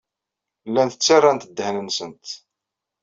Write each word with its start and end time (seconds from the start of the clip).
Llant 0.69 0.93
ttarrant 0.97 1.47
ddehn-nsent. 1.49 2.25